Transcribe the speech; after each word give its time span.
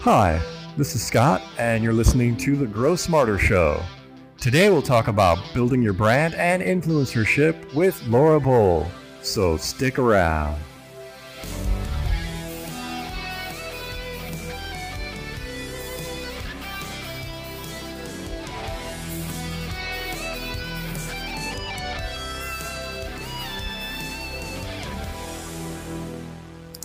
Hi, 0.00 0.40
this 0.76 0.94
is 0.94 1.04
Scott, 1.04 1.42
and 1.58 1.84
you're 1.84 1.92
listening 1.92 2.36
to 2.38 2.56
The 2.56 2.66
Grow 2.66 2.96
Smarter 2.96 3.38
Show. 3.38 3.82
Today 4.38 4.70
we'll 4.70 4.82
talk 4.82 5.06
about 5.06 5.38
building 5.54 5.82
your 5.82 5.92
brand 5.92 6.34
and 6.34 6.62
influencership 6.62 7.74
with 7.74 8.02
Laura 8.08 8.40
Bohl. 8.40 8.88
So 9.22 9.56
stick 9.56 9.98
around. 9.98 10.60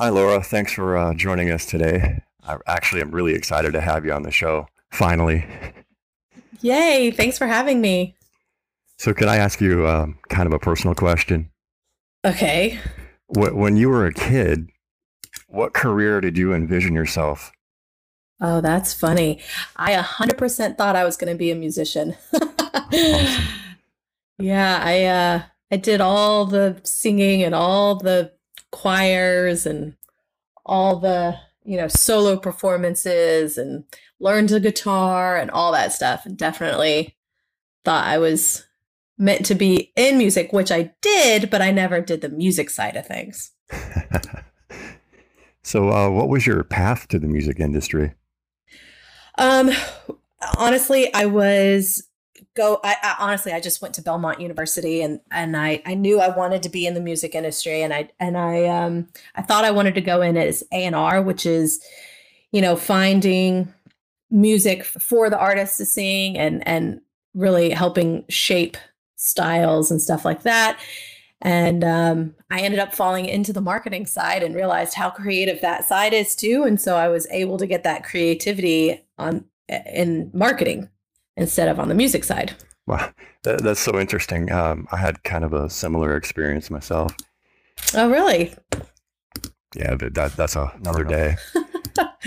Hi, 0.03 0.09
Laura. 0.09 0.43
Thanks 0.43 0.73
for 0.73 0.97
uh, 0.97 1.13
joining 1.13 1.49
us 1.49 1.65
today. 1.65 2.21
I 2.45 2.57
actually 2.67 2.99
am 2.99 3.11
really 3.11 3.35
excited 3.35 3.71
to 3.71 3.79
have 3.79 4.03
you 4.03 4.11
on 4.11 4.23
the 4.23 4.31
show. 4.31 4.67
Finally. 4.91 5.45
Yay! 6.59 7.09
Thanks 7.09 7.37
for 7.37 7.47
having 7.47 7.79
me. 7.79 8.13
So, 8.97 9.13
can 9.13 9.29
I 9.29 9.37
ask 9.37 9.61
you 9.61 9.87
um, 9.87 10.19
kind 10.27 10.45
of 10.45 10.51
a 10.51 10.59
personal 10.59 10.93
question? 10.93 11.49
Okay. 12.25 12.81
When 13.29 13.77
you 13.77 13.87
were 13.87 14.05
a 14.05 14.13
kid, 14.13 14.71
what 15.47 15.73
career 15.73 16.19
did 16.19 16.37
you 16.37 16.53
envision 16.53 16.93
yourself? 16.93 17.53
Oh, 18.41 18.59
that's 18.59 18.93
funny. 18.93 19.39
I 19.77 19.93
100% 19.93 20.77
thought 20.77 20.97
I 20.97 21.05
was 21.05 21.15
going 21.15 21.31
to 21.31 21.37
be 21.37 21.49
a 21.49 21.55
musician. 21.55 22.17
awesome. 22.33 23.43
Yeah, 24.37 24.81
I 24.83 25.03
uh, 25.05 25.41
I 25.71 25.77
did 25.77 26.01
all 26.01 26.45
the 26.45 26.81
singing 26.83 27.43
and 27.43 27.55
all 27.55 27.95
the 27.95 28.33
choirs 28.73 29.65
and 29.65 29.95
all 30.65 30.99
the 30.99 31.37
you 31.63 31.77
know 31.77 31.87
solo 31.87 32.35
performances 32.35 33.57
and 33.57 33.85
learned 34.19 34.49
the 34.49 34.59
guitar 34.59 35.37
and 35.37 35.49
all 35.51 35.71
that 35.71 35.93
stuff. 35.93 36.25
And 36.25 36.37
definitely 36.37 37.15
thought 37.85 38.05
i 38.05 38.17
was 38.17 38.65
meant 39.17 39.45
to 39.45 39.55
be 39.55 39.91
in 39.95 40.17
music 40.17 40.53
which 40.53 40.71
i 40.71 40.91
did 41.01 41.49
but 41.49 41.61
i 41.61 41.69
never 41.69 42.01
did 42.01 42.21
the 42.21 42.29
music 42.29 42.69
side 42.69 42.97
of 42.97 43.07
things. 43.07 43.51
So 45.65 45.91
uh, 45.91 46.09
what 46.09 46.27
was 46.27 46.45
your 46.45 46.61
path 46.65 47.07
to 47.07 47.17
the 47.17 47.27
music 47.27 47.57
industry? 47.57 48.13
Um 49.37 49.71
honestly 50.57 51.11
i 51.13 51.25
was 51.25 52.03
go 52.55 52.79
I, 52.83 52.95
I, 53.01 53.15
honestly 53.19 53.51
i 53.51 53.59
just 53.59 53.81
went 53.81 53.95
to 53.95 54.01
belmont 54.01 54.39
university 54.39 55.01
and 55.01 55.19
and 55.31 55.57
i 55.57 55.81
i 55.85 55.93
knew 55.93 56.19
i 56.19 56.35
wanted 56.35 56.63
to 56.63 56.69
be 56.69 56.85
in 56.85 56.93
the 56.93 57.01
music 57.01 57.35
industry 57.35 57.81
and 57.81 57.93
i 57.93 58.09
and 58.19 58.37
i 58.37 58.65
um 58.65 59.07
i 59.35 59.41
thought 59.41 59.65
i 59.65 59.71
wanted 59.71 59.95
to 59.95 60.01
go 60.01 60.21
in 60.21 60.37
as 60.37 60.63
a&r 60.71 61.21
which 61.21 61.45
is 61.45 61.83
you 62.51 62.61
know 62.61 62.75
finding 62.75 63.73
music 64.33 64.83
for 64.83 65.29
the 65.29 65.37
artists 65.37 65.77
to 65.77 65.85
sing 65.85 66.37
and 66.37 66.67
and 66.67 66.99
really 67.33 67.69
helping 67.69 68.25
shape 68.29 68.77
styles 69.15 69.89
and 69.89 70.01
stuff 70.01 70.25
like 70.25 70.43
that. 70.43 70.79
And 71.41 71.83
um, 71.83 72.35
i 72.51 72.61
ended 72.61 72.79
up 72.79 72.95
falling 72.95 73.25
into 73.25 73.53
the 73.53 73.61
marketing 73.61 74.05
side 74.05 74.43
and 74.43 74.55
realized 74.55 74.93
how 74.93 75.09
creative 75.09 75.61
that 75.61 75.85
side 75.85 76.13
is 76.13 76.35
too. 76.35 76.63
And 76.63 76.79
so 76.79 76.95
i 76.95 77.07
was 77.07 77.27
able 77.31 77.57
to 77.57 77.67
get 77.67 77.83
that 77.83 78.03
creativity 78.03 79.01
on 79.17 79.45
in 79.69 80.29
marketing 80.33 80.89
instead 81.37 81.67
of 81.67 81.79
on 81.79 81.89
the 81.89 81.95
music 81.95 82.23
side. 82.23 82.53
Wow, 82.85 83.11
that, 83.43 83.63
that's 83.63 83.79
so 83.79 83.99
interesting. 83.99 84.51
Um, 84.51 84.87
I 84.91 84.97
had 84.97 85.23
kind 85.23 85.43
of 85.43 85.53
a 85.53 85.69
similar 85.69 86.15
experience 86.15 86.69
myself. 86.69 87.15
Oh, 87.93 88.09
really? 88.09 88.53
Yeah, 89.75 89.95
but 89.95 90.13
that, 90.13 90.35
that's 90.35 90.55
a, 90.55 90.71
another 90.75 91.03
day. 91.03 91.37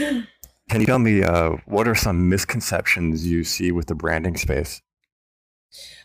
Can 0.69 0.81
you 0.81 0.87
tell 0.87 0.99
me 0.99 1.23
uh, 1.23 1.51
what 1.67 1.87
are 1.87 1.95
some 1.95 2.29
misconceptions 2.29 3.27
you 3.27 3.45
see 3.45 3.71
with 3.71 3.87
the 3.87 3.95
branding 3.95 4.37
space? 4.37 4.83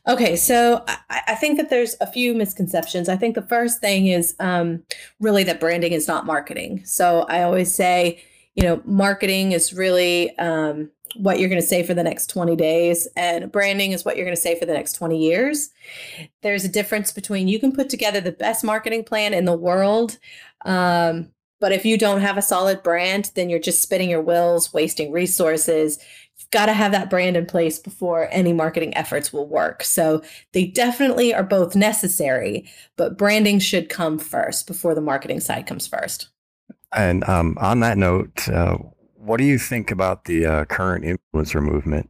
Okay, 0.07 0.35
so 0.35 0.83
I, 0.87 1.21
I, 1.29 1.35
think 1.35 1.57
that 1.57 1.69
there's 1.69 1.95
a 2.01 2.07
few 2.07 2.33
misconceptions. 2.33 3.07
I 3.07 3.15
think 3.15 3.35
the 3.35 3.43
first 3.43 3.79
thing 3.79 4.07
is 4.07 4.35
um, 4.39 4.83
really 5.19 5.43
that 5.43 5.59
branding 5.59 5.93
is 5.93 6.07
not 6.07 6.25
marketing. 6.25 6.83
So 6.85 7.21
I 7.29 7.43
always 7.43 7.73
say, 7.73 8.23
you 8.55 8.63
know, 8.63 8.81
marketing 8.85 9.53
is 9.53 9.73
really 9.73 10.37
um, 10.37 10.89
what 11.15 11.39
you're 11.39 11.49
going 11.49 11.61
to 11.61 11.67
say 11.67 11.83
for 11.83 11.93
the 11.93 12.03
next 12.03 12.27
20 12.27 12.55
days 12.55 13.07
and 13.15 13.51
branding 13.51 13.91
is 13.91 14.03
what 14.03 14.15
you're 14.15 14.25
going 14.25 14.35
to 14.35 14.41
say 14.41 14.57
for 14.59 14.65
the 14.65 14.73
next 14.73 14.93
20 14.93 15.17
years. 15.17 15.69
There's 16.41 16.65
a 16.65 16.69
difference 16.69 17.11
between 17.11 17.47
you 17.47 17.59
can 17.59 17.71
put 17.71 17.89
together 17.89 18.21
the 18.21 18.31
best 18.31 18.63
marketing 18.63 19.03
plan 19.03 19.33
in 19.33 19.45
the 19.45 19.55
world 19.55 20.17
um, 20.65 21.31
but 21.59 21.71
if 21.71 21.85
you 21.85 21.97
don't 21.97 22.21
have 22.21 22.37
a 22.37 22.41
solid 22.41 22.83
brand 22.83 23.31
then 23.35 23.49
you're 23.49 23.59
just 23.59 23.81
spinning 23.81 24.09
your 24.09 24.21
wheels 24.21 24.73
wasting 24.73 25.11
resources. 25.11 25.99
You've 26.37 26.51
got 26.51 26.65
to 26.65 26.73
have 26.73 26.91
that 26.91 27.09
brand 27.09 27.37
in 27.37 27.45
place 27.45 27.79
before 27.79 28.27
any 28.31 28.51
marketing 28.51 28.95
efforts 28.97 29.31
will 29.31 29.47
work. 29.47 29.83
So 29.83 30.23
they 30.53 30.65
definitely 30.65 31.33
are 31.33 31.43
both 31.43 31.75
necessary 31.75 32.69
but 32.97 33.17
branding 33.17 33.59
should 33.59 33.89
come 33.89 34.19
first 34.19 34.67
before 34.67 34.93
the 34.93 35.01
marketing 35.01 35.39
side 35.39 35.67
comes 35.67 35.87
first 35.87 36.29
and 36.93 37.23
um, 37.27 37.57
on 37.59 37.79
that 37.79 37.97
note 37.97 38.47
uh, 38.49 38.77
what 39.21 39.37
do 39.37 39.43
you 39.43 39.57
think 39.57 39.91
about 39.91 40.25
the 40.25 40.45
uh, 40.45 40.65
current 40.65 41.05
influencer 41.05 41.61
movement? 41.61 42.09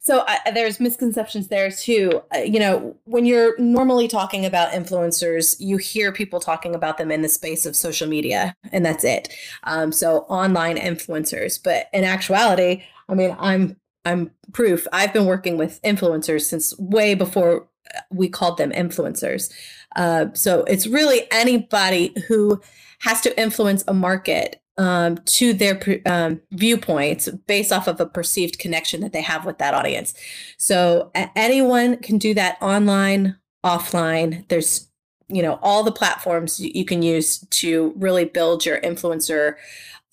So 0.00 0.20
uh, 0.20 0.50
there's 0.52 0.80
misconceptions 0.80 1.48
there 1.48 1.70
too. 1.70 2.22
Uh, 2.34 2.38
you 2.38 2.58
know, 2.58 2.96
when 3.04 3.26
you're 3.26 3.58
normally 3.58 4.08
talking 4.08 4.46
about 4.46 4.72
influencers, 4.72 5.56
you 5.58 5.76
hear 5.76 6.12
people 6.12 6.40
talking 6.40 6.74
about 6.74 6.98
them 6.98 7.10
in 7.10 7.22
the 7.22 7.28
space 7.28 7.66
of 7.66 7.76
social 7.76 8.08
media, 8.08 8.56
and 8.72 8.86
that's 8.86 9.04
it. 9.04 9.32
Um, 9.64 9.92
so 9.92 10.20
online 10.28 10.76
influencers, 10.76 11.62
but 11.62 11.88
in 11.92 12.04
actuality, 12.04 12.82
I 13.08 13.14
mean, 13.14 13.36
I'm 13.38 13.76
I'm 14.04 14.30
proof. 14.52 14.86
I've 14.92 15.12
been 15.12 15.26
working 15.26 15.58
with 15.58 15.80
influencers 15.82 16.42
since 16.42 16.76
way 16.78 17.14
before 17.14 17.68
we 18.10 18.28
called 18.28 18.58
them 18.58 18.70
influencers. 18.72 19.52
Uh, 19.96 20.26
so 20.34 20.64
it's 20.64 20.86
really 20.86 21.22
anybody 21.30 22.14
who 22.26 22.60
has 23.00 23.20
to 23.22 23.40
influence 23.40 23.84
a 23.88 23.94
market 23.94 24.60
um, 24.78 25.18
to 25.24 25.52
their 25.52 25.80
um, 26.06 26.40
viewpoints 26.52 27.28
based 27.46 27.72
off 27.72 27.88
of 27.88 28.00
a 28.00 28.06
perceived 28.06 28.58
connection 28.58 29.00
that 29.00 29.12
they 29.12 29.22
have 29.22 29.44
with 29.44 29.58
that 29.58 29.74
audience. 29.74 30.14
So 30.56 31.10
anyone 31.14 31.96
can 31.98 32.18
do 32.18 32.32
that 32.34 32.56
online, 32.62 33.36
offline. 33.64 34.46
There's 34.48 34.86
you 35.30 35.42
know 35.42 35.58
all 35.62 35.82
the 35.82 35.92
platforms 35.92 36.58
you 36.58 36.84
can 36.84 37.02
use 37.02 37.40
to 37.50 37.92
really 37.96 38.24
build 38.24 38.64
your 38.64 38.80
influencer 38.80 39.54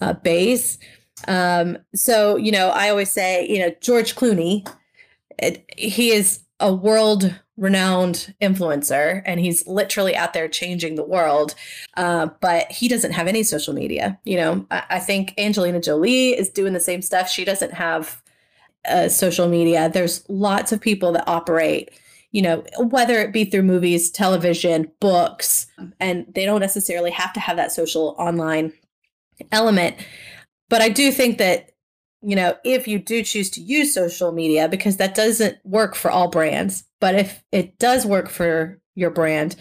uh, 0.01 0.13
base. 0.13 0.77
Um, 1.27 1.77
so 1.93 2.35
you 2.35 2.51
know, 2.51 2.69
I 2.69 2.89
always 2.89 3.11
say, 3.11 3.47
you 3.47 3.59
know, 3.59 3.71
George 3.81 4.15
Clooney, 4.15 4.67
it, 5.37 5.63
he 5.77 6.09
is 6.09 6.41
a 6.59 6.73
world 6.73 7.35
renowned 7.57 8.33
influencer 8.41 9.21
and 9.25 9.39
he's 9.39 9.65
literally 9.65 10.15
out 10.15 10.33
there 10.33 10.47
changing 10.47 10.95
the 10.95 11.03
world 11.03 11.55
uh, 11.95 12.27
but 12.41 12.69
he 12.69 12.87
doesn't 12.87 13.13
have 13.13 13.27
any 13.27 13.43
social 13.43 13.73
media 13.73 14.19
you 14.25 14.35
know? 14.35 14.65
I, 14.71 14.83
I, 14.89 14.99
think 14.99 15.33
angelina 15.37 15.79
jolie 15.79 16.37
is 16.37 16.49
doing 16.49 16.73
the 16.73 16.79
same 16.79 17.01
stuff. 17.01 17.29
She 17.29 17.45
doesn't 17.45 17.73
have 17.73 18.21
uh, 18.89 19.07
social 19.07 19.47
media. 19.47 19.89
There's 19.89 20.27
lots 20.29 20.71
of 20.71 20.81
people 20.81 21.13
that 21.13 21.27
operate 21.27 21.91
you 22.31 22.41
know 22.41 22.63
whether 22.77 23.21
it 23.21 23.31
be 23.31 23.45
through 23.45 23.63
movies 23.63 24.11
television 24.11 24.91
books 24.99 25.67
and 26.01 26.25
they 26.35 26.45
don't 26.45 26.59
necessarily 26.59 27.11
have 27.11 27.31
to 27.31 27.39
have 27.39 27.55
that 27.55 27.71
social 27.71 28.15
online 28.19 28.73
element. 29.51 29.95
But 30.67 30.81
i 30.81 30.89
do 30.89 31.11
think 31.11 31.37
that 31.37 31.69
you 32.25 32.35
know, 32.35 32.55
if 32.63 32.87
you 32.87 32.97
do 32.97 33.23
choose 33.23 33.51
to 33.51 33.61
use 33.61 33.93
social 33.93 34.31
media, 34.31 34.67
because 34.67 34.97
that 34.97 35.13
doesn't 35.13 35.59
work 35.63 35.93
for 35.93 36.09
all 36.09 36.27
brands. 36.27 36.83
But 36.99 37.15
if 37.15 37.43
it 37.51 37.77
does 37.77 38.05
work 38.05 38.29
for 38.29 38.79
your 38.95 39.09
brand, 39.09 39.55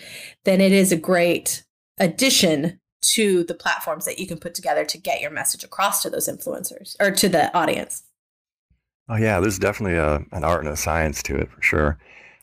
then 0.44 0.60
it 0.60 0.72
is 0.72 0.92
a 0.92 0.96
great 0.96 1.64
addition 1.98 2.80
to 3.02 3.44
the 3.44 3.54
platforms 3.54 4.04
that 4.06 4.18
you 4.18 4.26
can 4.26 4.38
put 4.38 4.54
together 4.54 4.84
to 4.84 4.98
get 4.98 5.20
your 5.20 5.30
message 5.30 5.64
across 5.64 6.02
to 6.02 6.10
those 6.10 6.28
influencers 6.28 6.96
or 7.00 7.10
to 7.10 7.28
the 7.28 7.54
audience. 7.56 8.04
Oh 9.08 9.16
yeah, 9.16 9.40
there's 9.40 9.58
definitely 9.58 9.98
a, 9.98 10.24
an 10.32 10.44
art 10.44 10.64
and 10.64 10.72
a 10.72 10.76
science 10.76 11.22
to 11.24 11.36
it 11.36 11.50
for 11.50 11.60
sure. 11.60 11.98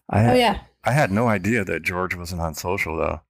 I 0.09 0.19
had, 0.19 0.35
oh 0.35 0.37
yeah, 0.37 0.59
I 0.83 0.91
had 0.91 1.11
no 1.11 1.27
idea 1.27 1.63
that 1.65 1.81
George 1.81 2.15
wasn't 2.15 2.41
on 2.41 2.53
social 2.53 2.97
though. 2.97 3.21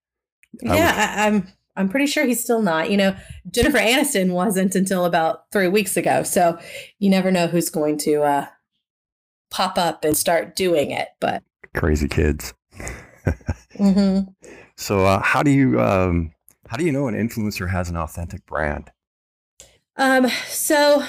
I 0.68 0.75
yeah, 0.75 1.16
I, 1.18 1.28
I'm 1.28 1.48
I'm 1.78 1.88
pretty 1.88 2.07
sure 2.07 2.25
he's 2.25 2.44
still 2.44 2.62
not. 2.62 2.92
You 2.92 2.98
know, 2.98 3.16
Jennifer 3.50 3.78
Aniston 3.78 4.31
wasn't 4.31 4.75
until 4.75 5.06
about 5.06 5.50
three 5.52 5.69
weeks 5.69 5.96
ago. 5.96 6.24
So 6.24 6.60
you 7.00 7.10
never 7.10 7.31
know 7.31 7.48
who's 7.48 7.69
going 7.69 7.98
to 8.00 8.24
uh, 8.24 8.46
pop 9.50 9.78
up 9.78 10.04
and 10.04 10.18
start 10.18 10.56
doing 10.56 10.92
it. 10.92 11.07
But 11.22 11.44
crazy 11.75 12.07
kids. 12.07 12.53
mm-hmm. 13.75 14.29
So 14.75 15.06
uh, 15.06 15.21
how 15.21 15.44
do 15.44 15.51
you 15.51 15.79
um, 15.81 16.33
how 16.68 16.77
do 16.77 16.85
you 16.85 16.91
know 16.91 17.07
an 17.07 17.15
influencer 17.15 17.69
has 17.69 17.89
an 17.89 17.97
authentic 17.97 18.45
brand? 18.45 18.91
Um, 19.97 20.29
so 20.47 21.03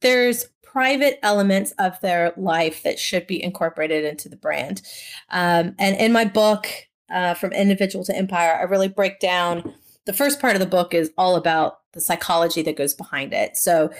there's 0.00 0.46
private 0.62 1.18
elements 1.22 1.72
of 1.78 1.98
their 2.00 2.32
life 2.36 2.82
that 2.82 2.98
should 2.98 3.26
be 3.26 3.42
incorporated 3.42 4.04
into 4.04 4.28
the 4.28 4.36
brand. 4.36 4.82
Um, 5.30 5.74
and 5.78 5.96
in 5.96 6.12
my 6.12 6.24
book, 6.24 6.68
uh, 7.10 7.34
from 7.34 7.52
individual 7.52 8.04
to 8.04 8.16
empire, 8.16 8.54
I 8.54 8.62
really 8.64 8.88
break 8.88 9.18
down 9.18 9.74
the 10.06 10.12
first 10.12 10.40
part 10.40 10.54
of 10.54 10.60
the 10.60 10.66
book 10.66 10.94
is 10.94 11.12
all 11.18 11.36
about 11.36 11.80
the 11.92 12.00
psychology 12.00 12.62
that 12.62 12.76
goes 12.76 12.94
behind 12.94 13.32
it. 13.32 13.56
So 13.56 13.90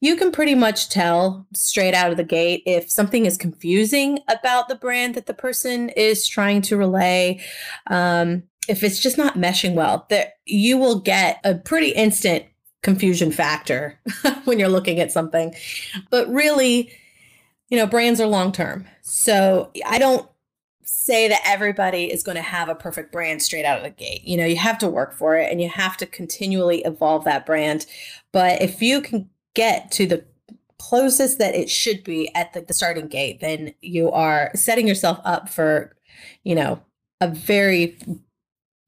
you 0.00 0.16
can 0.16 0.30
pretty 0.30 0.54
much 0.54 0.90
tell 0.90 1.46
straight 1.54 1.94
out 1.94 2.10
of 2.10 2.16
the 2.16 2.24
gate 2.24 2.62
if 2.66 2.90
something 2.90 3.24
is 3.24 3.36
confusing 3.36 4.18
about 4.28 4.68
the 4.68 4.74
brand 4.74 5.14
that 5.14 5.26
the 5.26 5.34
person 5.34 5.88
is 5.90 6.26
trying 6.26 6.62
to 6.62 6.76
relay. 6.76 7.40
Um, 7.88 8.42
if 8.68 8.82
it's 8.82 9.00
just 9.00 9.16
not 9.16 9.36
meshing 9.36 9.74
well, 9.74 10.06
that 10.10 10.34
you 10.44 10.76
will 10.76 11.00
get 11.00 11.40
a 11.44 11.54
pretty 11.54 11.90
instant 11.90 12.44
confusion 12.82 13.32
factor 13.32 13.98
when 14.44 14.58
you're 14.58 14.68
looking 14.68 15.00
at 15.00 15.12
something. 15.12 15.54
But 16.10 16.28
really, 16.28 16.92
you 17.68 17.78
know, 17.78 17.86
brands 17.86 18.20
are 18.20 18.26
long 18.26 18.52
term. 18.52 18.86
So 19.02 19.70
I 19.86 19.98
don't 19.98 20.28
say 21.06 21.28
that 21.28 21.40
everybody 21.44 22.12
is 22.12 22.24
going 22.24 22.34
to 22.34 22.42
have 22.42 22.68
a 22.68 22.74
perfect 22.74 23.12
brand 23.12 23.40
straight 23.40 23.64
out 23.64 23.78
of 23.78 23.84
the 23.84 23.90
gate. 23.90 24.24
You 24.24 24.36
know, 24.36 24.44
you 24.44 24.56
have 24.56 24.76
to 24.78 24.88
work 24.88 25.14
for 25.14 25.36
it 25.36 25.52
and 25.52 25.62
you 25.62 25.68
have 25.68 25.96
to 25.98 26.06
continually 26.06 26.82
evolve 26.84 27.24
that 27.24 27.46
brand. 27.46 27.86
But 28.32 28.60
if 28.60 28.82
you 28.82 29.00
can 29.00 29.30
get 29.54 29.92
to 29.92 30.06
the 30.06 30.24
closest 30.78 31.38
that 31.38 31.54
it 31.54 31.70
should 31.70 32.02
be 32.02 32.34
at 32.34 32.52
the, 32.54 32.60
the 32.62 32.74
starting 32.74 33.06
gate, 33.06 33.40
then 33.40 33.72
you 33.82 34.10
are 34.10 34.50
setting 34.56 34.88
yourself 34.88 35.20
up 35.24 35.48
for, 35.48 35.94
you 36.42 36.56
know, 36.56 36.82
a 37.20 37.28
very 37.28 37.96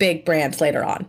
big 0.01 0.25
brand 0.25 0.61
later 0.61 0.85
on. 0.85 1.09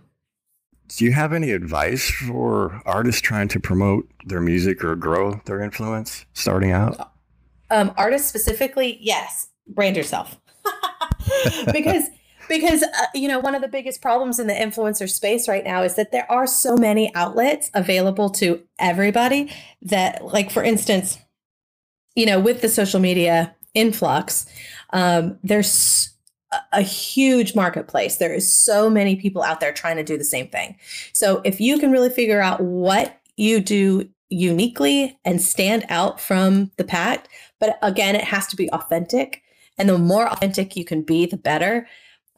Do 0.89 1.05
you 1.05 1.11
have 1.13 1.33
any 1.33 1.51
advice 1.51 2.09
for 2.09 2.83
artists 2.85 3.21
trying 3.21 3.47
to 3.49 3.59
promote 3.59 4.07
their 4.25 4.41
music 4.41 4.83
or 4.83 4.95
grow 4.95 5.41
their 5.45 5.59
influence 5.59 6.25
starting 6.33 6.71
out? 6.71 7.13
Um, 7.71 7.93
artists 7.97 8.27
specifically, 8.27 8.99
yes, 9.01 9.49
brand 9.67 9.97
yourself. 9.97 10.39
because 11.71 12.09
because 12.47 12.83
uh, 12.83 13.05
you 13.13 13.27
know 13.27 13.39
one 13.39 13.55
of 13.55 13.61
the 13.61 13.67
biggest 13.67 14.01
problems 14.01 14.39
in 14.39 14.47
the 14.47 14.53
influencer 14.53 15.09
space 15.09 15.47
right 15.47 15.63
now 15.63 15.83
is 15.83 15.95
that 15.95 16.11
there 16.11 16.29
are 16.31 16.47
so 16.47 16.75
many 16.75 17.13
outlets 17.15 17.69
available 17.73 18.29
to 18.29 18.61
everybody 18.79 19.51
that 19.81 20.25
like 20.25 20.51
for 20.51 20.63
instance 20.63 21.17
you 22.15 22.25
know 22.25 22.39
with 22.39 22.61
the 22.61 22.69
social 22.69 22.99
media 22.99 23.55
influx 23.73 24.45
um, 24.91 25.37
there's 25.43 26.09
a 26.71 26.81
huge 26.81 27.53
marketplace. 27.53 28.17
There 28.17 28.33
is 28.33 28.51
so 28.51 28.89
many 28.89 29.15
people 29.15 29.43
out 29.43 29.59
there 29.59 29.71
trying 29.71 29.97
to 29.97 30.03
do 30.03 30.17
the 30.17 30.23
same 30.23 30.47
thing. 30.47 30.75
So 31.13 31.41
if 31.45 31.61
you 31.61 31.77
can 31.77 31.91
really 31.91 32.09
figure 32.09 32.41
out 32.41 32.59
what 32.59 33.21
you 33.37 33.59
do 33.59 34.09
uniquely 34.29 35.17
and 35.25 35.41
stand 35.41 35.85
out 35.89 36.19
from 36.19 36.71
the 36.77 36.83
pack 36.83 37.27
but 37.59 37.79
again 37.81 38.15
it 38.15 38.23
has 38.23 38.45
to 38.45 38.55
be 38.55 38.69
authentic 38.71 39.41
and 39.79 39.89
the 39.89 39.97
more 39.97 40.27
authentic 40.27 40.75
you 40.75 40.85
can 40.85 41.01
be, 41.01 41.25
the 41.25 41.37
better. 41.37 41.87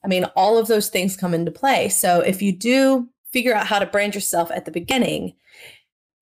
I 0.06 0.08
mean, 0.08 0.24
all 0.36 0.58
of 0.58 0.68
those 0.68 0.90
things 0.90 1.18
come 1.18 1.34
into 1.34 1.52
play. 1.52 1.90
So 1.90 2.22
if 2.22 2.42
you 2.42 2.52
do 2.52 3.10
figure 3.32 3.54
out 3.54 3.68
how 3.68 3.80
to 3.80 3.86
brand 3.86 4.16
yourself 4.16 4.52
at 4.52 4.66
the 4.66 4.72
beginning, 4.72 5.36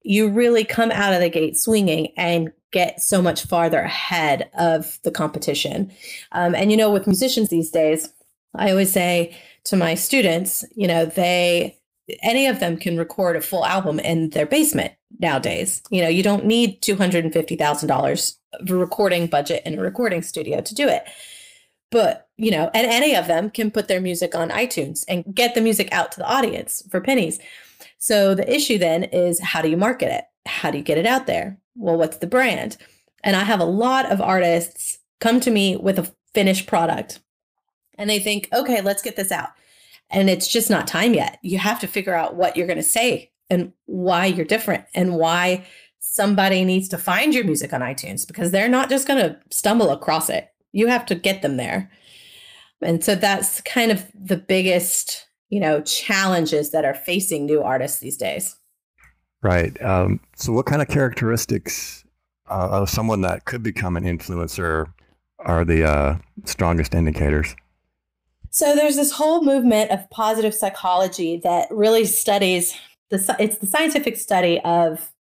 you 0.01 0.29
really 0.29 0.63
come 0.63 0.91
out 0.91 1.13
of 1.13 1.21
the 1.21 1.29
gate 1.29 1.57
swinging 1.57 2.13
and 2.17 2.51
get 2.71 3.01
so 3.01 3.21
much 3.21 3.45
farther 3.45 3.79
ahead 3.79 4.49
of 4.57 4.99
the 5.03 5.11
competition. 5.11 5.91
Um, 6.31 6.55
and, 6.55 6.71
you 6.71 6.77
know, 6.77 6.91
with 6.91 7.07
musicians 7.07 7.49
these 7.49 7.71
days, 7.71 8.13
I 8.55 8.69
always 8.71 8.91
say 8.91 9.35
to 9.65 9.75
my 9.75 9.95
students, 9.95 10.63
you 10.75 10.87
know, 10.87 11.05
they, 11.05 11.78
any 12.21 12.47
of 12.47 12.59
them 12.59 12.77
can 12.77 12.97
record 12.97 13.35
a 13.35 13.41
full 13.41 13.65
album 13.65 13.99
in 13.99 14.29
their 14.29 14.45
basement 14.45 14.93
nowadays. 15.19 15.81
You 15.89 16.01
know, 16.01 16.07
you 16.07 16.23
don't 16.23 16.45
need 16.45 16.81
$250,000 16.81 18.35
of 18.53 18.69
a 18.69 18.75
recording 18.75 19.27
budget 19.27 19.63
in 19.65 19.77
a 19.77 19.81
recording 19.81 20.21
studio 20.21 20.61
to 20.61 20.75
do 20.75 20.87
it. 20.87 21.03
But, 21.91 22.27
you 22.37 22.51
know, 22.51 22.69
and 22.73 22.85
any 22.85 23.15
of 23.15 23.27
them 23.27 23.49
can 23.49 23.71
put 23.71 23.87
their 23.87 24.01
music 24.01 24.35
on 24.35 24.49
iTunes 24.49 25.03
and 25.07 25.25
get 25.33 25.55
the 25.55 25.61
music 25.61 25.91
out 25.91 26.11
to 26.11 26.19
the 26.19 26.29
audience 26.29 26.83
for 26.91 27.01
pennies. 27.01 27.39
So 27.97 28.35
the 28.35 28.51
issue 28.53 28.77
then 28.77 29.05
is 29.05 29.39
how 29.39 29.61
do 29.61 29.69
you 29.69 29.77
market 29.77 30.11
it? 30.11 30.25
How 30.45 30.71
do 30.71 30.77
you 30.77 30.83
get 30.83 30.97
it 30.97 31.05
out 31.05 31.25
there? 31.27 31.57
Well, 31.75 31.97
what's 31.97 32.17
the 32.17 32.27
brand? 32.27 32.77
And 33.23 33.35
I 33.35 33.43
have 33.43 33.59
a 33.59 33.65
lot 33.65 34.11
of 34.11 34.21
artists 34.21 34.99
come 35.19 35.39
to 35.41 35.51
me 35.51 35.75
with 35.75 35.99
a 35.99 36.11
finished 36.33 36.67
product 36.67 37.19
and 37.97 38.09
they 38.09 38.19
think, 38.19 38.47
okay, 38.53 38.81
let's 38.81 39.01
get 39.01 39.15
this 39.15 39.31
out. 39.31 39.49
And 40.09 40.29
it's 40.29 40.47
just 40.47 40.69
not 40.69 40.87
time 40.87 41.13
yet. 41.13 41.39
You 41.41 41.59
have 41.59 41.79
to 41.81 41.87
figure 41.87 42.15
out 42.15 42.35
what 42.35 42.57
you're 42.57 42.67
going 42.67 42.77
to 42.77 42.83
say 42.83 43.31
and 43.49 43.73
why 43.85 44.25
you're 44.25 44.45
different 44.45 44.85
and 44.93 45.15
why 45.15 45.65
somebody 45.99 46.63
needs 46.65 46.87
to 46.89 46.97
find 46.97 47.33
your 47.33 47.43
music 47.43 47.73
on 47.73 47.81
iTunes 47.81 48.25
because 48.27 48.51
they're 48.51 48.69
not 48.69 48.89
just 48.89 49.07
going 49.07 49.21
to 49.21 49.39
stumble 49.51 49.91
across 49.91 50.29
it. 50.29 50.49
You 50.71 50.87
have 50.87 51.05
to 51.07 51.15
get 51.15 51.41
them 51.41 51.57
there. 51.57 51.91
And 52.81 53.03
so 53.03 53.15
that's 53.15 53.61
kind 53.61 53.91
of 53.91 54.05
the 54.13 54.37
biggest, 54.37 55.27
you 55.49 55.59
know, 55.59 55.81
challenges 55.81 56.71
that 56.71 56.85
are 56.85 56.93
facing 56.93 57.45
new 57.45 57.61
artists 57.61 57.99
these 57.99 58.17
days. 58.17 58.55
Right. 59.41 59.79
Um, 59.81 60.19
so, 60.35 60.51
what 60.51 60.65
kind 60.65 60.81
of 60.81 60.87
characteristics 60.87 62.03
uh, 62.49 62.69
of 62.71 62.89
someone 62.89 63.21
that 63.21 63.45
could 63.45 63.63
become 63.63 63.95
an 63.95 64.03
influencer 64.03 64.91
are 65.39 65.63
the 65.63 65.85
uh, 65.89 66.17
strongest 66.45 66.93
indicators? 66.93 67.55
So, 68.51 68.75
there's 68.75 68.95
this 68.95 69.11
whole 69.11 69.43
movement 69.43 69.91
of 69.91 70.09
positive 70.09 70.53
psychology 70.53 71.39
that 71.43 71.67
really 71.69 72.05
studies 72.05 72.75
the 73.09 73.35
it's 73.39 73.57
the 73.57 73.67
scientific 73.67 74.17
study 74.17 74.59
of 74.61 75.11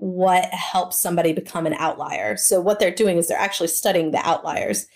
what 0.00 0.46
helps 0.46 0.96
somebody 0.96 1.32
become 1.32 1.66
an 1.66 1.74
outlier. 1.74 2.36
So 2.36 2.60
what 2.60 2.80
they're 2.80 2.90
doing 2.90 3.18
is 3.18 3.28
they're 3.28 3.38
actually 3.38 3.68
studying 3.68 4.10
the 4.10 4.26
outliers. 4.26 4.86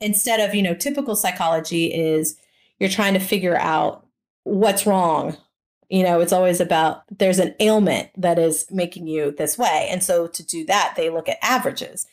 Instead 0.00 0.40
of, 0.40 0.54
you 0.54 0.62
know, 0.62 0.74
typical 0.74 1.14
psychology 1.14 1.86
is 1.86 2.36
you're 2.80 2.88
trying 2.88 3.14
to 3.14 3.20
figure 3.20 3.56
out 3.56 4.04
what's 4.42 4.86
wrong. 4.86 5.36
You 5.88 6.02
know, 6.02 6.20
it's 6.20 6.32
always 6.32 6.60
about 6.60 7.04
there's 7.16 7.38
an 7.38 7.54
ailment 7.60 8.10
that 8.16 8.38
is 8.38 8.66
making 8.70 9.06
you 9.06 9.30
this 9.30 9.56
way. 9.56 9.86
And 9.90 10.02
so 10.02 10.26
to 10.26 10.44
do 10.44 10.64
that, 10.66 10.94
they 10.96 11.10
look 11.10 11.28
at 11.28 11.38
averages. 11.42 12.06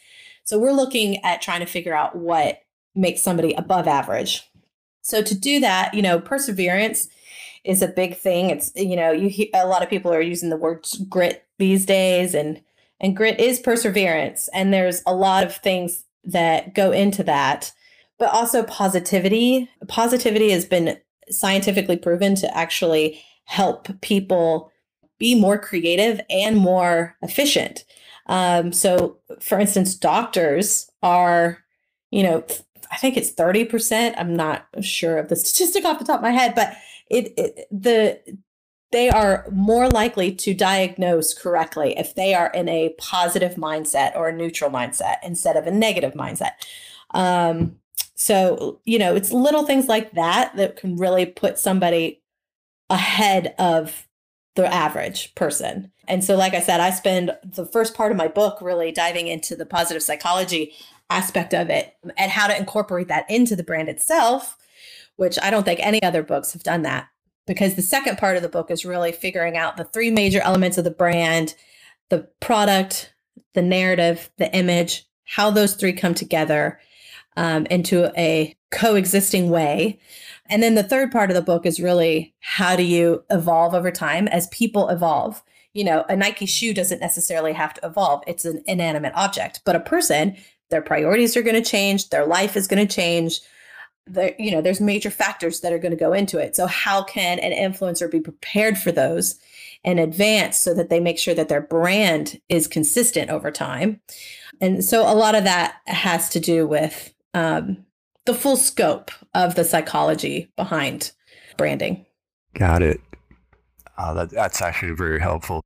So 0.43 0.59
we're 0.59 0.71
looking 0.73 1.23
at 1.23 1.41
trying 1.41 1.61
to 1.61 1.65
figure 1.65 1.93
out 1.93 2.15
what 2.15 2.61
makes 2.93 3.21
somebody 3.21 3.53
above 3.53 3.87
average. 3.87 4.46
So 5.07 5.21
to 5.23 5.35
do 5.35 5.59
that, 5.61 5.93
you 5.93 6.01
know, 6.01 6.19
perseverance 6.19 7.07
is 7.63 7.81
a 7.81 7.87
big 7.87 8.15
thing. 8.17 8.49
It's 8.49 8.71
you 8.75 8.95
know, 8.95 9.11
you 9.11 9.47
a 9.53 9.67
lot 9.67 9.83
of 9.83 9.89
people 9.89 10.13
are 10.13 10.21
using 10.21 10.49
the 10.49 10.57
word 10.57 10.85
grit 11.09 11.45
these 11.57 11.85
days 11.85 12.35
and 12.35 12.61
and 12.99 13.15
grit 13.15 13.39
is 13.39 13.59
perseverance 13.59 14.49
and 14.53 14.73
there's 14.73 15.01
a 15.05 15.13
lot 15.13 15.43
of 15.43 15.55
things 15.55 16.03
that 16.23 16.73
go 16.73 16.91
into 16.91 17.23
that 17.23 17.71
but 18.17 18.29
also 18.29 18.63
positivity 18.63 19.69
positivity 19.87 20.49
has 20.51 20.65
been 20.65 20.97
scientifically 21.29 21.97
proven 21.97 22.35
to 22.35 22.57
actually 22.57 23.21
help 23.45 23.87
people 24.01 24.71
be 25.19 25.39
more 25.39 25.57
creative 25.57 26.19
and 26.29 26.57
more 26.57 27.15
efficient 27.21 27.85
um, 28.27 28.71
so 28.71 29.17
for 29.39 29.59
instance 29.59 29.95
doctors 29.95 30.89
are 31.01 31.63
you 32.11 32.23
know 32.23 32.43
i 32.91 32.97
think 32.97 33.17
it's 33.17 33.31
30% 33.31 34.15
i'm 34.17 34.35
not 34.35 34.67
sure 34.81 35.17
of 35.17 35.29
the 35.29 35.35
statistic 35.35 35.85
off 35.85 35.99
the 35.99 36.05
top 36.05 36.17
of 36.17 36.23
my 36.23 36.31
head 36.31 36.53
but 36.55 36.75
it, 37.09 37.33
it 37.37 37.67
the 37.71 38.19
they 38.91 39.09
are 39.09 39.45
more 39.51 39.89
likely 39.89 40.33
to 40.33 40.53
diagnose 40.53 41.33
correctly 41.33 41.93
if 41.97 42.15
they 42.15 42.33
are 42.33 42.49
in 42.51 42.69
a 42.69 42.95
positive 42.97 43.55
mindset 43.55 44.15
or 44.15 44.29
a 44.29 44.33
neutral 44.33 44.71
mindset 44.71 45.17
instead 45.23 45.57
of 45.57 45.67
a 45.67 45.71
negative 45.71 46.13
mindset. 46.13 46.51
Um, 47.11 47.77
so, 48.15 48.79
you 48.85 48.97
know, 48.97 49.15
it's 49.15 49.31
little 49.31 49.65
things 49.65 49.87
like 49.87 50.13
that 50.13 50.55
that 50.55 50.77
can 50.77 50.95
really 50.95 51.25
put 51.25 51.59
somebody 51.59 52.21
ahead 52.89 53.53
of 53.59 54.07
the 54.55 54.73
average 54.73 55.35
person. 55.35 55.91
And 56.07 56.23
so, 56.23 56.35
like 56.35 56.53
I 56.53 56.61
said, 56.61 56.79
I 56.79 56.89
spend 56.89 57.35
the 57.43 57.65
first 57.65 57.93
part 57.93 58.11
of 58.11 58.17
my 58.17 58.29
book 58.29 58.61
really 58.61 58.91
diving 58.91 59.27
into 59.27 59.55
the 59.55 59.65
positive 59.65 60.01
psychology 60.01 60.73
aspect 61.09 61.53
of 61.53 61.69
it 61.69 61.95
and 62.17 62.31
how 62.31 62.47
to 62.47 62.57
incorporate 62.57 63.07
that 63.07 63.29
into 63.29 63.55
the 63.55 63.63
brand 63.63 63.89
itself, 63.89 64.57
which 65.15 65.37
I 65.41 65.49
don't 65.49 65.63
think 65.63 65.79
any 65.81 66.01
other 66.03 66.23
books 66.23 66.53
have 66.53 66.63
done 66.63 66.81
that 66.83 67.07
because 67.45 67.75
the 67.75 67.81
second 67.81 68.17
part 68.17 68.35
of 68.35 68.43
the 68.43 68.49
book 68.49 68.69
is 68.69 68.85
really 68.85 69.11
figuring 69.11 69.57
out 69.57 69.77
the 69.77 69.85
three 69.85 70.11
major 70.11 70.41
elements 70.41 70.77
of 70.77 70.83
the 70.83 70.91
brand 70.91 71.55
the 72.09 72.27
product, 72.39 73.13
the 73.53 73.61
narrative, 73.61 74.29
the 74.37 74.53
image, 74.55 75.05
how 75.25 75.51
those 75.51 75.73
three 75.73 75.93
come 75.93 76.13
together 76.13 76.79
um, 77.35 77.65
into 77.67 78.11
a 78.17 78.55
coexisting 78.71 79.49
way. 79.49 79.99
And 80.49 80.63
then 80.63 80.75
the 80.75 80.83
third 80.83 81.11
part 81.11 81.29
of 81.29 81.35
the 81.35 81.41
book 81.41 81.65
is 81.65 81.79
really 81.79 82.33
how 82.39 82.75
do 82.75 82.83
you 82.83 83.23
evolve 83.29 83.73
over 83.73 83.91
time 83.91 84.27
as 84.29 84.47
people 84.47 84.89
evolve? 84.89 85.43
You 85.73 85.83
know, 85.83 86.05
a 86.09 86.15
Nike 86.15 86.45
shoe 86.45 86.73
doesn't 86.73 87.01
necessarily 87.01 87.53
have 87.53 87.73
to 87.75 87.85
evolve, 87.85 88.23
it's 88.25 88.45
an 88.45 88.63
inanimate 88.65 89.13
object, 89.15 89.61
but 89.65 89.75
a 89.75 89.81
person, 89.81 90.35
their 90.69 90.81
priorities 90.81 91.37
are 91.37 91.41
going 91.41 91.61
to 91.61 91.69
change, 91.69 92.09
their 92.09 92.25
life 92.25 92.55
is 92.55 92.67
going 92.67 92.85
to 92.85 92.93
change. 92.93 93.39
There 94.05 94.33
you 94.39 94.51
know 94.51 94.61
there's 94.61 94.79
major 94.79 95.09
factors 95.09 95.59
that 95.61 95.73
are 95.73 95.79
going 95.79 95.91
to 95.91 95.97
go 95.97 96.13
into 96.13 96.37
it. 96.37 96.55
So 96.55 96.65
how 96.65 97.03
can 97.03 97.39
an 97.39 97.51
influencer 97.51 98.09
be 98.09 98.21
prepared 98.21 98.77
for 98.77 98.91
those 98.91 99.37
in 99.83 99.99
advance 99.99 100.57
so 100.57 100.73
that 100.73 100.89
they 100.89 100.99
make 100.99 101.19
sure 101.19 101.33
that 101.33 101.49
their 101.49 101.61
brand 101.61 102.39
is 102.47 102.67
consistent 102.67 103.29
over 103.29 103.51
time? 103.51 103.99
And 104.61 104.83
so 104.83 105.01
a 105.01 105.13
lot 105.13 105.35
of 105.35 105.43
that 105.43 105.75
has 105.87 106.29
to 106.29 106.39
do 106.39 106.65
with 106.65 107.13
um, 107.33 107.85
the 108.25 108.33
full 108.33 108.57
scope 108.57 109.11
of 109.33 109.55
the 109.55 109.63
psychology 109.63 110.51
behind 110.55 111.11
branding. 111.57 112.05
Got 112.53 112.81
it. 112.81 113.01
Uh, 113.97 114.13
that, 114.13 114.29
that's 114.29 114.61
actually 114.61 114.93
very 114.93 115.19
helpful. 115.19 115.63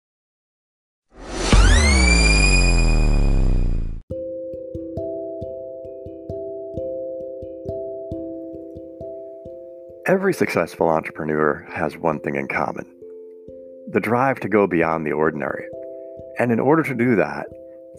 Every 10.08 10.34
successful 10.34 10.90
entrepreneur 10.90 11.64
has 11.72 11.96
one 11.96 12.20
thing 12.22 12.36
in 12.36 12.48
common 12.48 12.88
the 13.92 14.00
drive 14.00 14.40
to 14.40 14.50
go 14.50 14.66
beyond 14.66 15.06
the 15.06 15.12
ordinary. 15.12 15.66
And 16.40 16.52
in 16.52 16.60
order 16.60 16.82
to 16.82 16.96
do 16.96 17.16
that, 17.18 17.46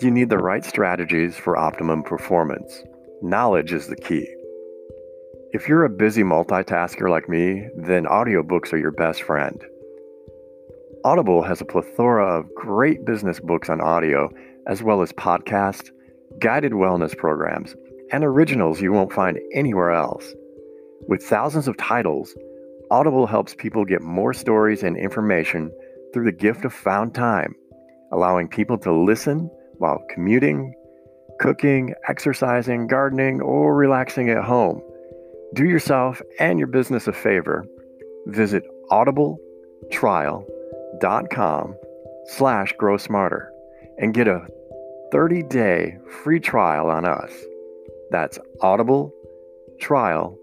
you 0.00 0.10
need 0.10 0.30
the 0.30 0.38
right 0.38 0.64
strategies 0.64 1.36
for 1.36 1.56
optimum 1.56 2.02
performance. 2.02 2.82
Knowledge 3.20 3.72
is 3.72 3.86
the 3.86 3.96
key. 3.96 4.26
If 5.52 5.68
you're 5.68 5.84
a 5.84 5.90
busy 5.90 6.22
multitasker 6.22 7.08
like 7.08 7.28
me, 7.28 7.68
then 7.76 8.06
audiobooks 8.06 8.72
are 8.72 8.78
your 8.78 8.90
best 8.90 9.22
friend. 9.22 9.62
Audible 11.04 11.42
has 11.42 11.60
a 11.60 11.66
plethora 11.66 12.40
of 12.40 12.52
great 12.54 13.04
business 13.04 13.38
books 13.38 13.68
on 13.68 13.80
audio, 13.80 14.28
as 14.66 14.82
well 14.82 15.02
as 15.02 15.12
podcasts, 15.12 15.90
guided 16.40 16.72
wellness 16.72 17.16
programs, 17.16 17.76
and 18.10 18.24
originals 18.24 18.80
you 18.80 18.92
won't 18.92 19.12
find 19.12 19.38
anywhere 19.54 19.92
else. 19.92 20.32
With 21.08 21.22
thousands 21.22 21.66
of 21.68 21.76
titles, 21.76 22.34
Audible 22.90 23.26
helps 23.26 23.54
people 23.54 23.84
get 23.84 24.02
more 24.02 24.34
stories 24.34 24.82
and 24.82 24.96
information 24.96 25.70
through 26.12 26.24
the 26.24 26.32
gift 26.32 26.64
of 26.64 26.72
found 26.72 27.14
time, 27.14 27.54
allowing 28.12 28.48
people 28.48 28.78
to 28.78 28.92
listen 28.92 29.48
while 29.78 30.02
commuting, 30.10 30.74
cooking, 31.40 31.94
exercising, 32.08 32.86
gardening, 32.86 33.40
or 33.40 33.74
relaxing 33.74 34.30
at 34.30 34.44
home. 34.44 34.80
Do 35.54 35.64
yourself 35.64 36.22
and 36.38 36.58
your 36.58 36.68
business 36.68 37.08
a 37.08 37.12
favor. 37.12 37.64
Visit 38.26 38.64
audibletrial.com 38.90 41.74
slash 42.26 42.72
grow 42.78 42.96
smarter 42.96 43.52
and 43.98 44.14
get 44.14 44.28
a 44.28 44.46
30-day 45.12 45.98
free 46.22 46.40
trial 46.40 46.88
on 46.90 47.04
us. 47.04 47.32
That's 48.10 48.38
audibletrial.com 48.62 50.38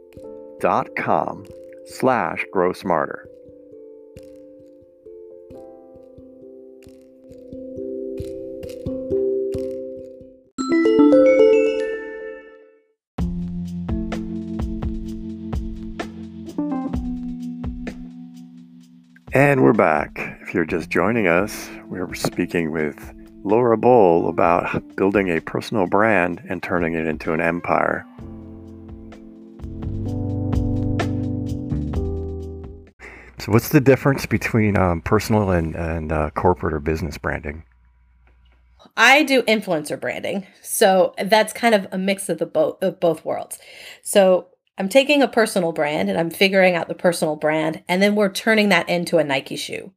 slash 1.85 2.45
grow 2.51 2.73
smarter. 2.73 3.25
And 19.31 19.63
we're 19.63 19.73
back. 19.73 20.39
If 20.41 20.53
you're 20.53 20.65
just 20.65 20.89
joining 20.89 21.27
us, 21.27 21.69
we're 21.85 22.13
speaking 22.15 22.71
with 22.71 23.13
Laura 23.43 23.77
Bohl 23.77 24.27
about 24.27 24.95
building 24.97 25.29
a 25.29 25.39
personal 25.39 25.87
brand 25.87 26.41
and 26.49 26.61
turning 26.61 26.95
it 26.95 27.05
into 27.05 27.31
an 27.31 27.39
empire. 27.39 28.05
So, 33.39 33.51
what's 33.53 33.69
the 33.69 33.81
difference 33.81 34.25
between 34.25 34.77
um, 34.77 35.01
personal 35.01 35.51
and, 35.51 35.75
and 35.75 36.11
uh, 36.11 36.29
corporate 36.31 36.73
or 36.73 36.79
business 36.79 37.17
branding? 37.17 37.63
I 38.97 39.23
do 39.23 39.43
influencer 39.43 39.99
branding, 39.99 40.45
so 40.61 41.13
that's 41.23 41.53
kind 41.53 41.73
of 41.73 41.87
a 41.91 41.97
mix 41.97 42.27
of 42.27 42.37
the 42.37 42.45
both 42.45 42.81
of 42.83 42.99
both 42.99 43.23
worlds. 43.23 43.59
So 44.03 44.47
I'm 44.77 44.89
taking 44.89 45.21
a 45.21 45.27
personal 45.27 45.71
brand 45.71 46.09
and 46.09 46.19
I'm 46.19 46.29
figuring 46.29 46.75
out 46.75 46.87
the 46.87 46.95
personal 46.95 47.35
brand, 47.35 47.83
and 47.87 48.01
then 48.01 48.15
we're 48.15 48.29
turning 48.29 48.69
that 48.69 48.89
into 48.89 49.17
a 49.17 49.23
Nike 49.23 49.55
shoe. 49.55 49.93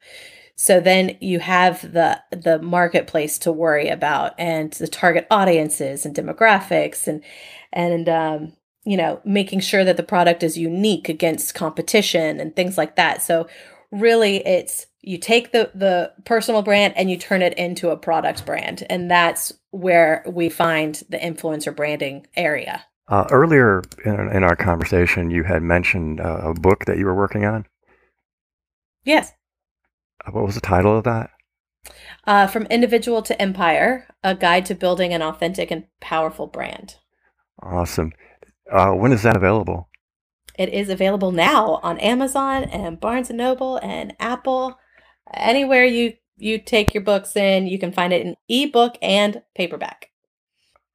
So 0.54 0.78
then 0.78 1.16
you 1.20 1.40
have 1.40 1.80
the 1.92 2.22
the 2.30 2.60
marketplace 2.60 3.38
to 3.40 3.50
worry 3.50 3.88
about 3.88 4.34
and 4.38 4.72
the 4.74 4.86
target 4.86 5.26
audiences 5.30 6.06
and 6.06 6.14
demographics 6.14 7.08
and 7.08 7.24
and 7.72 8.08
um, 8.08 8.52
you 8.84 8.96
know 8.96 9.20
making 9.24 9.60
sure 9.60 9.84
that 9.84 9.96
the 9.96 10.02
product 10.02 10.42
is 10.42 10.58
unique 10.58 11.08
against 11.08 11.54
competition 11.54 12.40
and 12.40 12.54
things 12.54 12.76
like 12.76 12.96
that. 12.96 13.22
So 13.22 13.48
really, 13.90 14.46
it's 14.46 14.86
you 15.02 15.18
take 15.18 15.52
the 15.52 15.70
the 15.74 16.12
personal 16.24 16.62
brand 16.62 16.94
and 16.96 17.10
you 17.10 17.16
turn 17.16 17.42
it 17.42 17.54
into 17.54 17.90
a 17.90 17.96
product 17.96 18.46
brand, 18.46 18.84
and 18.88 19.10
that's 19.10 19.52
where 19.70 20.24
we 20.26 20.48
find 20.48 21.02
the 21.08 21.18
influencer 21.18 21.74
branding 21.74 22.26
area. 22.36 22.84
Uh, 23.08 23.26
earlier 23.30 23.82
in, 24.04 24.14
in, 24.32 24.44
our 24.44 24.56
conversation, 24.56 25.30
you 25.30 25.42
had 25.42 25.62
mentioned 25.62 26.20
uh, 26.20 26.40
a 26.44 26.54
book 26.54 26.84
that 26.86 26.96
you 26.96 27.04
were 27.04 27.14
working 27.14 27.44
on. 27.44 27.66
Yes. 29.04 29.32
Uh, 30.24 30.30
what 30.30 30.46
was 30.46 30.54
the 30.54 30.60
title 30.60 30.96
of 30.96 31.04
that? 31.04 31.30
Uh, 32.24 32.46
From 32.46 32.66
Individual 32.66 33.20
to 33.22 33.42
Empire 33.42 34.06
A 34.22 34.34
Guide 34.34 34.64
to 34.66 34.74
Building 34.74 35.12
an 35.12 35.20
Authentic 35.20 35.70
and 35.70 35.84
Powerful 36.00 36.46
Brand. 36.46 36.96
Awesome. 37.60 38.12
Uh, 38.70 38.92
when 38.92 39.12
is 39.12 39.22
that 39.22 39.36
available? 39.36 39.88
It 40.58 40.68
is 40.68 40.88
available 40.88 41.32
now 41.32 41.80
on 41.82 41.98
Amazon 41.98 42.64
and 42.64 43.00
Barnes 43.00 43.30
and 43.30 43.38
Noble 43.38 43.78
and 43.78 44.14
Apple. 44.20 44.78
Anywhere 45.32 45.84
you, 45.84 46.14
you 46.36 46.58
take 46.58 46.92
your 46.92 47.02
books 47.02 47.36
in, 47.36 47.66
you 47.66 47.78
can 47.78 47.92
find 47.92 48.12
it 48.12 48.26
in 48.26 48.36
ebook 48.48 48.96
and 49.00 49.42
paperback. 49.54 50.10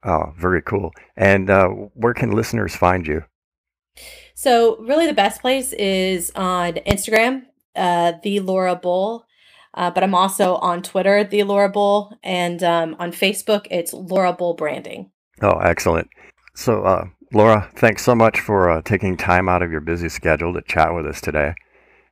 Oh, 0.04 0.32
very 0.38 0.62
cool. 0.62 0.92
And 1.16 1.50
uh, 1.50 1.68
where 1.68 2.14
can 2.14 2.30
listeners 2.30 2.76
find 2.76 3.06
you? 3.06 3.24
So, 4.34 4.78
really, 4.78 5.08
the 5.08 5.12
best 5.12 5.40
place 5.40 5.72
is 5.72 6.30
on 6.36 6.74
Instagram, 6.86 7.42
uh, 7.74 8.12
the 8.22 8.38
Laura 8.38 8.76
Bohl. 8.76 9.22
Uh, 9.74 9.90
but 9.90 10.02
I'm 10.02 10.14
also 10.14 10.56
on 10.56 10.82
Twitter, 10.82 11.24
the 11.24 11.42
Laura 11.42 11.70
Bohl, 11.70 12.12
and 12.22 12.62
um, 12.62 12.96
on 12.98 13.10
Facebook, 13.10 13.66
it's 13.70 13.92
Laura 13.92 14.32
Bohl 14.34 14.56
Branding. 14.56 15.10
Oh, 15.42 15.58
excellent. 15.58 16.08
So, 16.54 16.84
uh, 16.84 17.06
Laura, 17.32 17.68
thanks 17.76 18.04
so 18.04 18.14
much 18.14 18.40
for 18.40 18.70
uh, 18.70 18.82
taking 18.82 19.16
time 19.16 19.48
out 19.48 19.62
of 19.62 19.70
your 19.70 19.80
busy 19.80 20.08
schedule 20.08 20.54
to 20.54 20.62
chat 20.62 20.94
with 20.94 21.06
us 21.06 21.20
today 21.20 21.54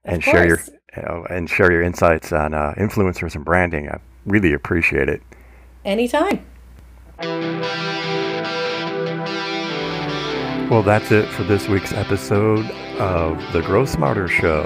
and 0.04 0.22
share 0.22 0.46
your 0.46 0.60
you 0.96 1.02
know, 1.02 1.26
and 1.30 1.48
share 1.48 1.72
your 1.72 1.82
insights 1.82 2.32
on 2.32 2.54
uh, 2.54 2.74
influencers 2.76 3.34
and 3.34 3.44
branding. 3.44 3.88
I 3.88 3.98
really 4.26 4.52
appreciate 4.52 5.08
it. 5.08 5.22
Anytime. 5.84 6.44
Well, 10.68 10.82
that's 10.82 11.12
it 11.12 11.28
for 11.28 11.44
this 11.44 11.68
week's 11.68 11.92
episode 11.92 12.68
of 12.98 13.40
The 13.52 13.62
Grow 13.62 13.84
Smarter 13.84 14.28
Show. 14.28 14.64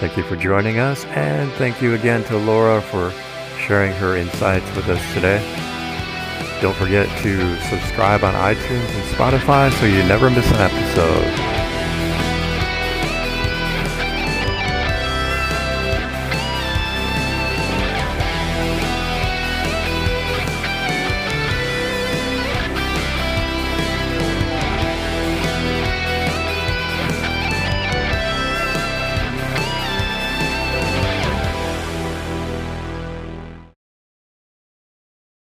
Thank 0.00 0.16
you 0.16 0.22
for 0.24 0.36
joining 0.36 0.78
us, 0.78 1.04
and 1.06 1.50
thank 1.52 1.80
you 1.80 1.94
again 1.94 2.24
to 2.24 2.36
Laura 2.36 2.82
for 2.82 3.12
sharing 3.58 3.92
her 3.92 4.16
insights 4.16 4.66
with 4.74 4.88
us 4.88 5.14
today. 5.14 5.67
Don't 6.60 6.74
forget 6.74 7.06
to 7.22 7.60
subscribe 7.62 8.24
on 8.24 8.34
iTunes 8.34 8.90
and 8.94 9.04
Spotify 9.14 9.70
so 9.78 9.86
you 9.86 10.02
never 10.08 10.28
miss 10.28 10.50
an 10.50 10.56
episode. 10.56 11.57